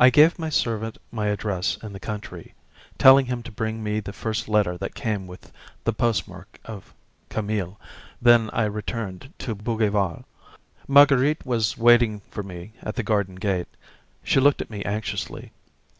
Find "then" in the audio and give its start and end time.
8.20-8.50